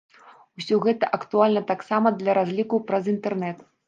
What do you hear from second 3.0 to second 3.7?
інтэрнэт.